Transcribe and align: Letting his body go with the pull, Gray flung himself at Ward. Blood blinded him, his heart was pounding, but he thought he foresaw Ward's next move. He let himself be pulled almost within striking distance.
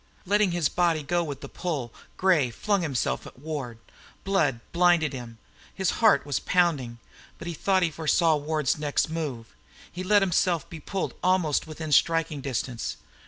Letting 0.25 0.49
his 0.49 0.67
body 0.67 1.03
go 1.03 1.23
with 1.23 1.41
the 1.41 1.47
pull, 1.47 1.93
Gray 2.17 2.49
flung 2.49 2.81
himself 2.81 3.27
at 3.27 3.37
Ward. 3.37 3.77
Blood 4.23 4.59
blinded 4.71 5.13
him, 5.13 5.37
his 5.75 5.91
heart 6.01 6.25
was 6.25 6.39
pounding, 6.39 6.97
but 7.37 7.47
he 7.47 7.53
thought 7.53 7.83
he 7.83 7.91
foresaw 7.91 8.35
Ward's 8.35 8.79
next 8.79 9.11
move. 9.11 9.53
He 9.91 10.03
let 10.03 10.23
himself 10.23 10.67
be 10.67 10.79
pulled 10.79 11.13
almost 11.21 11.67
within 11.67 11.91
striking 11.91 12.41
distance. 12.41 12.97